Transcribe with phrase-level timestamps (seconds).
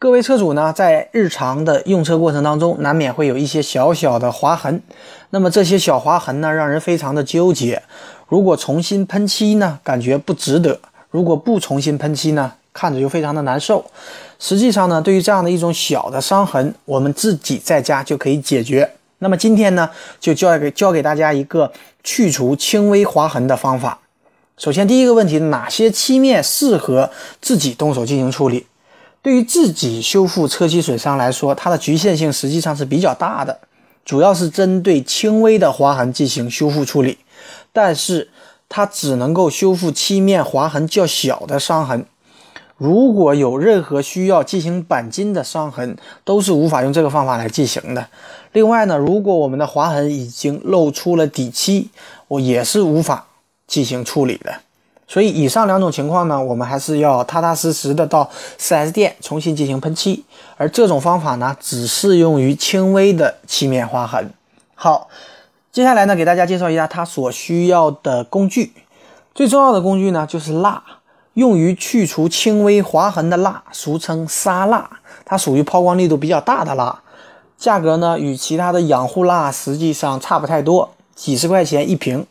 [0.00, 4.80] 各位车主呢，在日常的用车过程当中，难免会有一些小小的划痕。
[5.30, 7.82] 那么这些小划痕呢，让人非常的纠结。
[8.28, 10.78] 如果重新喷漆呢，感觉不值得；
[11.10, 12.52] 如果不重新喷漆呢？
[12.72, 13.84] 看着就非常的难受。
[14.38, 18.88] 实际上呢，对于这样的一种小的伤痕，我们自己在家就可以解决。
[19.18, 21.72] 那么今天呢，就教给教给大家一个
[22.04, 23.98] 去除轻微划痕的方法。
[24.56, 27.10] 首先，第一个问题，哪些漆面适合
[27.42, 28.64] 自己动手进行处理？
[29.28, 33.58] 对于自己修复车漆损伤来说，它的局限性实际上是比较大的，
[34.02, 37.18] 主要是针对轻微的划痕进行修复处理。
[37.70, 38.30] 但是
[38.70, 42.06] 它只能够修复漆面划痕较小的伤痕。
[42.78, 48.08] 如果有任何需要进行钣金的伤痕，都是无法用这个方法来进行的。
[48.52, 51.90] 另外呢，如果我们的划痕已经露出了底漆，
[52.28, 53.26] 我也是无法
[53.66, 54.62] 进行处理的。
[55.08, 60.22] 所以以上两种情况呢，我们还是要踏踏实实的到 4S 店重新进行喷漆。
[60.58, 64.30] 而这种方法呢，只适用于轻微的漆面划痕。
[64.74, 65.08] 好，
[65.72, 68.72] 接下来呢，给大家介绍一下它所需要的工具。
[69.34, 70.82] 最重要的工具呢，就是蜡。
[71.34, 74.90] 用于去除轻微划痕的蜡，俗称砂蜡，
[75.24, 77.00] 它属于抛光力度比较大的蜡，
[77.56, 82.26] 价格呢与其他的养护蜡实际上差不太多，几十块钱一瓶。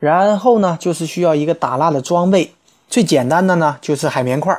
[0.00, 2.52] 然后呢，就是需要一个打蜡的装备，
[2.88, 4.58] 最简单的呢就是海绵块，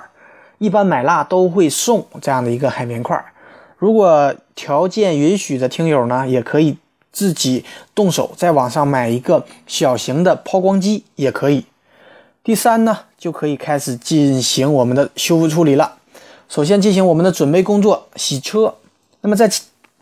[0.60, 3.22] 一般买蜡都会送这样的一个海绵块。
[3.78, 6.78] 如果条件允许的听友呢，也可以
[7.12, 11.66] 自己动手在网上买一个小型的抛光机，也可以。
[12.44, 15.96] 第三呢，就可以开始进行我们的修复处理了。
[16.48, 18.76] 首先进行我们的准备工作，洗车。
[19.22, 19.52] 那么在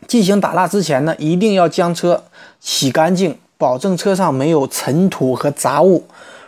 [0.06, 2.24] 进行打蜡之前呢，一定要将车
[2.60, 6.06] 洗干净，保证车上没有尘土和杂物。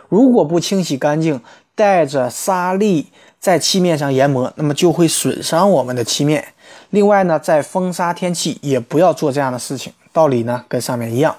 [0.09, 1.39] 如果不清洗干净，
[1.75, 3.05] 带着沙粒
[3.39, 6.43] 在漆面上研磨，那么就会损伤我们的漆面。
[6.89, 9.93] 另外呢，在风沙天气也不要做这样的事情。
[10.11, 11.35] 道理呢跟上面一样。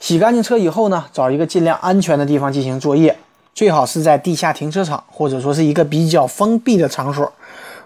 [0.00, 3.16] 洗干净车以后呢，找一个尽量安全的地方进行作业。
[3.54, 7.32] 最好是在地下停车场，或者说是一个比较封闭的场所。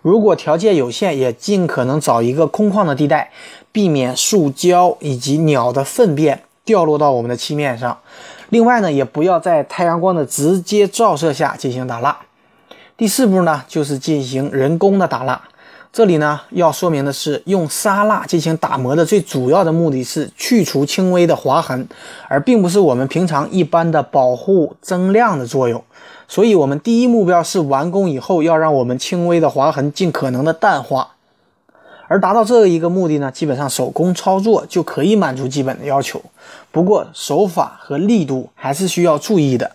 [0.01, 3.31] 如果条件有限，也尽可能找一个空旷的地带，
[3.73, 7.99] 避免树胶以及鸟的粪便掉落到我们的漆面上。
[8.51, 12.19] 另外呢，也不要在太阳光的直接照射下进行打蜡。
[12.99, 15.41] 第四步呢，就是进行人工的打蜡。
[15.93, 21.89] 这里呢要说明的是，用砂蜡进行打磨的最主要的目的是去除轻微的划痕，
[22.29, 25.83] 而并不是我们平常一般的保护增亮的作用。
[26.29, 31.16] 所以，我们第一目标是完工以后要让我们轻微的划痕尽可能的淡化。
[32.09, 36.23] 而达到这一个目的呢，基本上手工操作就可以满足基本的要求。
[36.71, 39.73] 不过，手法和力度还是需要注意的。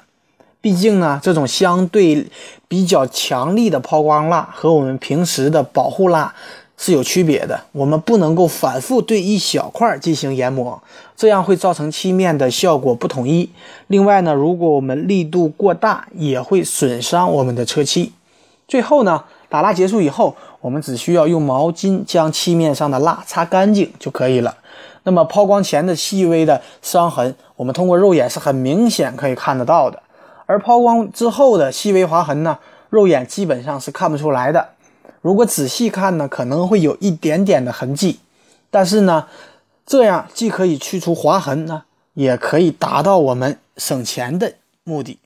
[0.62, 2.28] 毕竟呢，这种相对
[2.68, 6.34] 比较强力的抛光蜡和我们平时的保护蜡
[6.78, 7.59] 是有区别的。
[7.72, 10.81] 我们不能够反复对一小块进行研磨，
[11.18, 13.50] 这样会造成漆面的效果不统一。
[13.88, 18.13] 另外呢，如果我们力度过大，也会损伤我们的车漆。
[18.68, 24.56] 最后呢，打蜡结束以后，我们只需要用毛巾将漆面上的蜡擦干净就可以了。
[25.04, 30.02] 那么抛光前的细微的伤痕，我们通过肉眼是很明显可以看得到的。
[30.46, 34.70] 而抛光之后的细微划痕呢，肉眼基本上是看不出来的。
[35.22, 38.20] 如果仔细看呢，可能会有一点点的痕迹。
[38.70, 39.28] 但是呢，
[39.86, 41.84] 这样既可以去除划痕呢，
[42.14, 45.18] 也可以达到我们省钱的目的。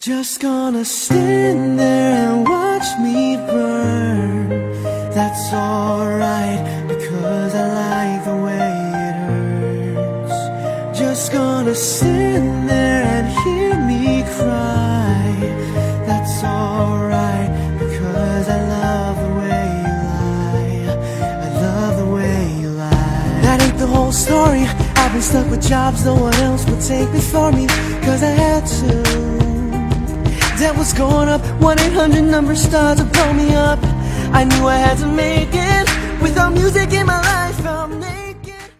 [0.00, 4.63] Just gonna stand there and watch me burn.
[5.14, 8.72] That's alright because I like the way
[9.06, 10.98] it hurts.
[10.98, 15.36] Just gonna sit there and hear me cry.
[16.04, 17.48] That's alright
[17.78, 20.98] because I love the way you lie.
[21.46, 23.40] I love the way you lie.
[23.42, 24.64] That ain't the whole story.
[24.96, 27.68] I've been stuck with jobs no one else would take before me
[28.02, 29.02] cause I had to.
[30.58, 33.93] Debt was going up, 1 800 number started to blow me up.
[34.36, 35.88] I knew I had to make it.
[36.20, 38.72] Without music in my life, I'm naked.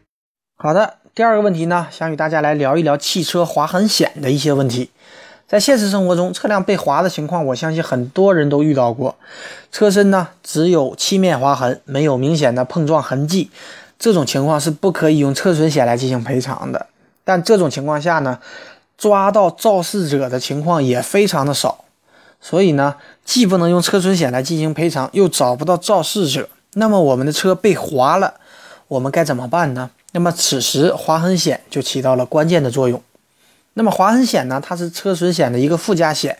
[0.56, 4.90] 好的，第二个问题呢，想与大家来聊一聊汽车划痕险的一些问题。
[5.46, 9.14] 在现实生活中，车辆被划的情况，我相信很多人都遇到过。
[9.70, 13.52] 车身呢只有漆面划痕，没有明显的碰撞痕迹，
[13.96, 16.88] 这种情况是不可以用车损险来进行赔偿的。
[17.22, 18.40] 但这种情况下呢，
[18.98, 21.84] 抓到肇事者的情况也非常的少，
[22.40, 28.34] 所以呢，既不能用车损险来进行赔偿，又找不到肇事者，那么我们的车被划了，
[28.88, 29.90] 我们该怎么办呢？
[30.12, 33.02] 那么此时划痕险就起到了关键的作用。
[33.72, 36.38] 那么划痕险呢，它是车损险的一个附加险，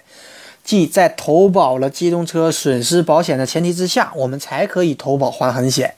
[0.63, 5.95] 即在投保了机动车损失保险的前提之下，我们才可以投保划痕险。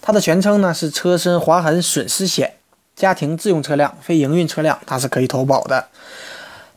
[0.00, 2.54] 它的全称呢是车身划痕损失险。
[2.96, 5.86] 家庭自用车辆、非营运车辆，它是可以投保的。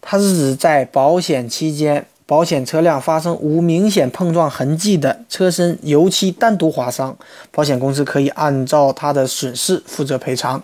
[0.01, 7.15] 它是指在保险期间，保险车辆发生无明显碰撞痕迹的车身油漆单独划伤，
[7.51, 10.63] 保险公司可以按照它的损失负责赔偿。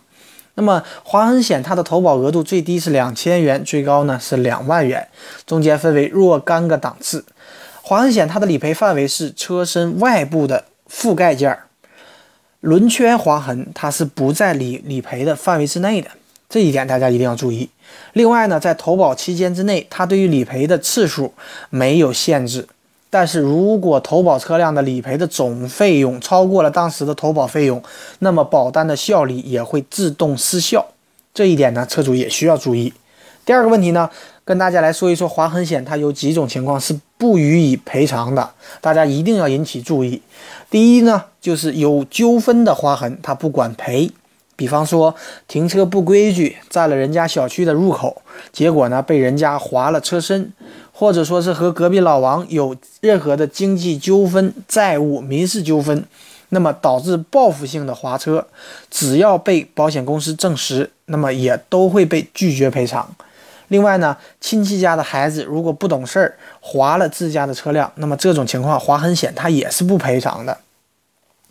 [0.56, 5.08] 那么划痕险它的投保额度最低是两千元，最高呢是两万元，
[5.46, 7.24] 中间分为若干个档次。
[7.82, 11.68] 划痕险它的理赔范围是车身外部的覆盖件儿。
[12.60, 16.10] 轮圈划痕，它是不在理理赔的范围之内的，
[16.52, 17.70] 这一点大家一定要注意。
[18.12, 21.34] 另外呢，在投保期间之内，它对于理赔的次数
[21.70, 22.68] 没有限制，
[23.10, 27.82] 但是如果投保车辆的理赔的总费用超过了当时的投保费用，
[28.20, 30.86] 那么保单的效力也会自动失效。
[31.34, 32.94] 这一点呢，车主也需要注意。
[33.46, 34.10] 第二个问题呢，
[34.44, 38.52] 跟大家来说一说划痕险，它有几种情况是不予以赔偿的，
[38.82, 40.22] 大家一定要引起注意。
[40.70, 44.12] 第一呢，就是有纠纷的划痕，它不管赔。
[44.62, 45.16] 比方说
[45.48, 48.22] 停车不规矩，占了人家小区的入口，
[48.54, 50.54] 结果呢被人家划了车身，
[50.92, 56.06] 或者说是和隔壁老王有任何的经济纠纷、债务、民事纠纷，
[56.50, 58.46] 那么导致报复性的划车，
[58.92, 63.16] 只要被保险公司证实，那么也都会被拒绝赔偿。
[63.70, 70.56] 另外呢，亲戚家的孩子如果不懂事儿划了自家的车辆，那么这种情况划痕险它也是不赔偿的。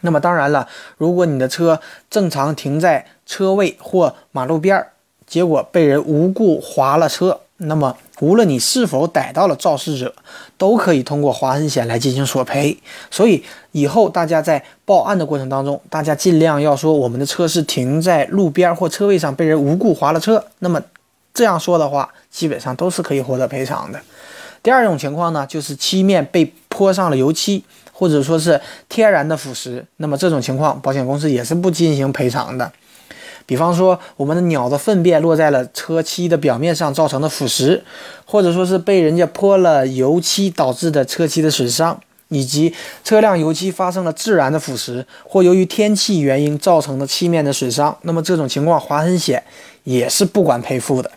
[0.01, 0.67] 那么当然了，
[0.97, 4.93] 如果你的车正常停在车位或马路边儿，
[5.27, 10.15] 结果被人无故划了车，那么无论你是否逮到了肇事者，
[10.57, 12.77] 都可以通过划痕险来进行索赔。
[13.11, 20.81] 所以以后大家在报案的过程当中，大家尽量要说我们的车是停在路边或车位上被人无故划了车，那么。
[21.33, 24.01] 这样说的话，基本上都是可以获得赔偿的。
[24.65, 27.65] 第二种情况呢，就是漆面被泼上了油漆，
[28.01, 28.59] 或者说是
[28.89, 32.73] 天然的腐蚀，那么这种情况，保险公司也是不进行赔偿的。
[33.45, 37.83] 比方说，我们的鸟的粪便落在了车漆的表面上造成的腐蚀，
[38.25, 42.75] 或者说是被人家泼了油漆导致的车漆的损伤，以及
[43.05, 49.45] 车辆油漆发生了自然的腐蚀，或由于天气原因造成的漆面的损伤，那么这种情况，划痕险
[49.85, 51.11] 也是不管赔付的。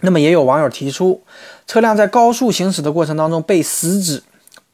[0.00, 1.20] 那么也有网友提出，
[1.66, 4.22] 车辆在高速行驶的过程当中被石子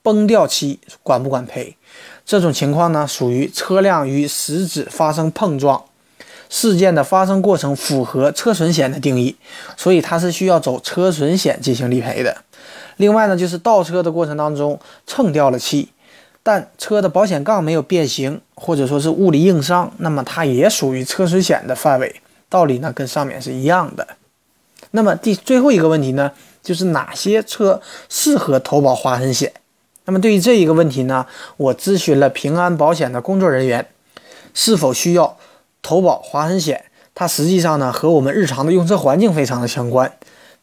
[0.02, 1.76] 崩掉漆，管不管赔？
[2.24, 5.84] 这种情况呢，属于车辆与石子发生碰撞
[6.50, 9.36] 事件的发生过程符合车损险的定义，
[9.76, 12.44] 所以它是需要走车损险进行理赔的。
[12.96, 15.88] 另外呢，就是倒车的过程当中蹭掉了漆，
[16.42, 24.06] 但车的保险杠没有变形，或者说是物理硬伤，那么它也属于车损险的范围，道理呢跟上面是一样的。
[24.90, 29.52] 那么第最后一个问题呢，就是哪些车适合投保划痕险？
[30.08, 31.26] 那么对于这一个问题呢，
[31.58, 33.86] 我咨询了平安保险的工作人员，
[34.54, 35.36] 是否需要
[35.82, 36.86] 投保划痕险？
[37.14, 40.10] 它实际上呢和我们日常的用车环境非常的相关。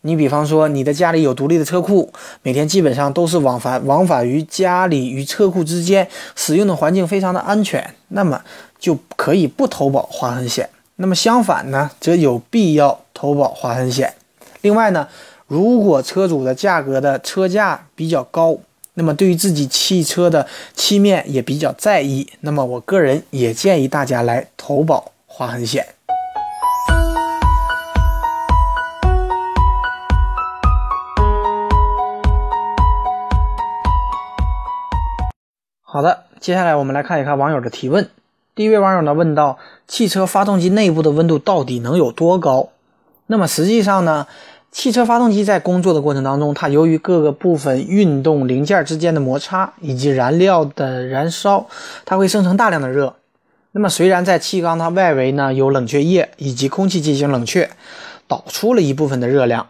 [0.02, 2.12] 你比方说，你的家里有独立的车库，
[2.42, 8.42] 每天基本上都是往返往返于家里与车库之间，使用的环境非常的安全，那么
[8.80, 10.68] 就可以不投保划痕险。
[10.96, 14.16] 那么相反呢，则有必要投保划痕险。
[14.62, 15.08] 另外呢，
[15.46, 18.58] 如果车主的价格的车价比较高，
[18.98, 25.86] 那么对于自己汽车的漆面也比较在意，那么我个人也建议大家来投保划痕险。
[35.82, 38.10] 好的，接下来我们来看一看网友的提问。
[38.56, 39.58] 第一位网友呢问到：
[39.90, 42.70] 汽车发动机内部的温度到底能有多高？
[43.28, 44.28] 那么实际上呢，
[44.76, 51.68] 汽车发动机在工作的过程当中，它由于各个部分运动零件之间的摩擦以及燃料的燃烧，
[52.04, 53.16] 它会生成大量的热。
[53.72, 57.70] 那么虽然在气缸它外围呢有冷却液以及空气进行冷却，
[58.28, 59.68] 导出了一部分的热量，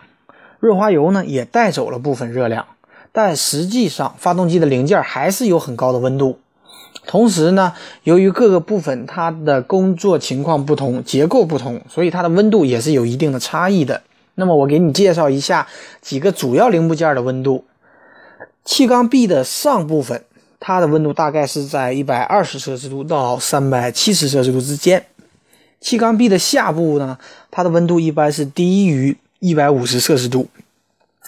[0.60, 2.66] 润滑油呢也带走了部分热量，
[3.12, 6.40] 但实际上发动机的零件还是有很高的温度。
[7.06, 7.74] 同时呢，
[8.06, 14.02] 由于各个部分它的工作情况不同、结构不同，所以它的温度也是有一定的差异的。
[14.36, 15.68] 那么我给你介绍一下
[16.02, 17.66] 几个主要零部件的温度。
[18.64, 20.24] 气缸壁的上部分，
[20.60, 25.06] 它的温度大概是在一百二十摄氏度到三百七十摄氏度之间。
[25.80, 27.20] 气缸壁的下部呢，
[27.52, 30.48] 它的温度一般是低于一百五十摄氏度，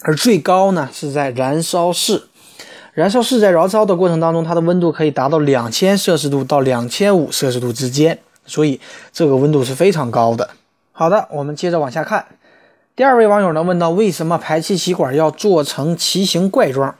[0.02, 2.24] 而最高呢是在燃烧室。
[2.94, 8.82] 燃烧室在燃烧的过程当中，它的温度可以达到两千摄氏度到两千五摄氏度之间，所以
[9.14, 10.50] 这个温度是非常高的。
[10.92, 12.26] 好的，我们接着往下看。
[12.98, 16.96] 第二位网友呢问到，为什么排气气管要做成奇形怪状？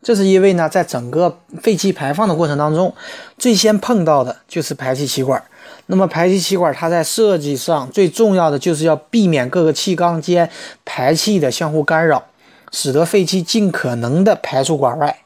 [0.00, 2.94] 这是因为呢，在整个废气排放的过程当中，
[3.38, 5.42] 最先碰到的就是排气气管。
[5.86, 10.48] 那么排气气管它在设计上最重要的就是要避免各个气缸间
[10.84, 12.22] 排气的相互干扰，
[12.70, 15.18] 使得废气尽可能的排出管外。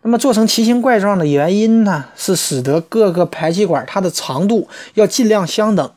[0.00, 5.90] 那么做成奇形怪状的原因呢，是使得各个排气管它的长度要尽量相等。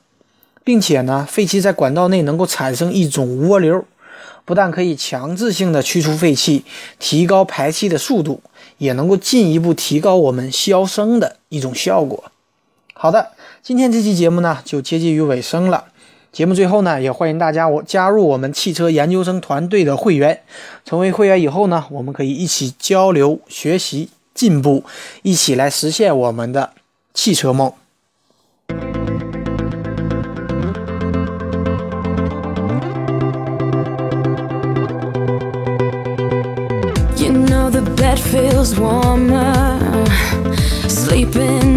[0.64, 3.84] 并且呢，废气在管道内能够产生一种涡流，
[4.46, 6.64] 不但可以强制性的驱除废气，
[7.00, 8.42] 提高排气的速度，
[8.78, 12.32] 也能够进一步提高我们消声的一种效果。
[12.94, 13.32] 好的，
[13.64, 15.86] 今天这期节目呢就接近于尾声了。
[16.32, 20.42] 节目最后呢，也欢迎大家我加入我们汽车研究生团队的会员。
[20.86, 24.84] 成为会员以后呢，我们可以一起交流、学习、进步，
[25.24, 26.72] 一起来实现我们的
[27.14, 27.74] 汽车梦。
[38.32, 40.06] Feels warmer.
[40.88, 41.71] Sleeping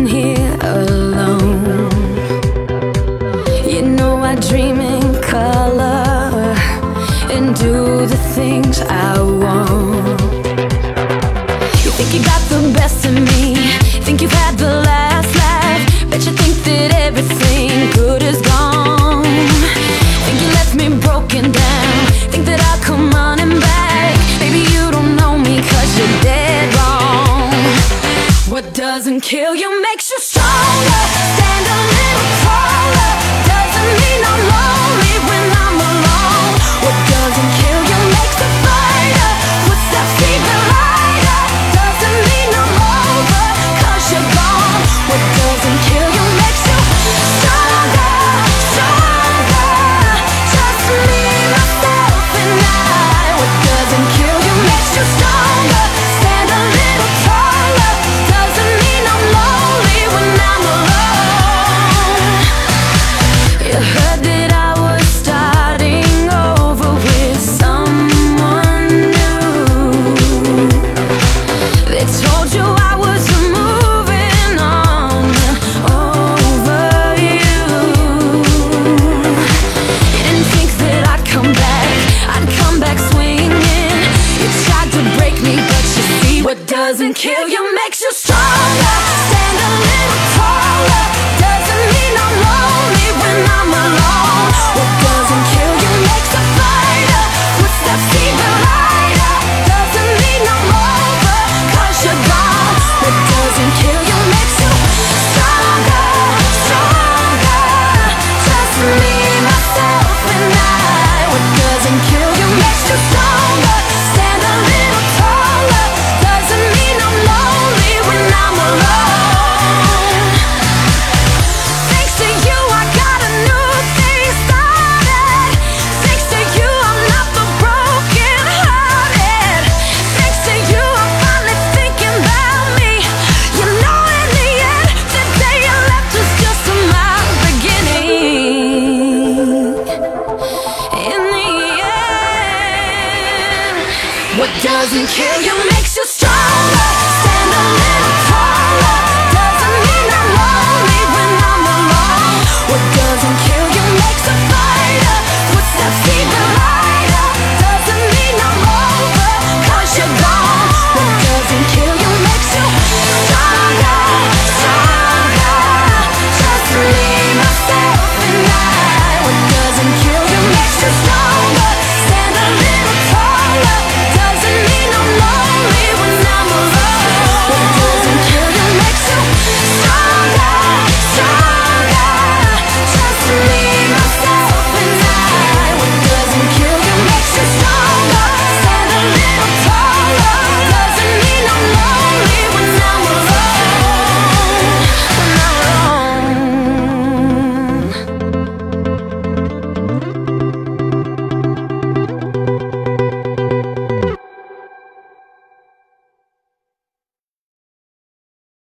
[29.25, 29.81] kill your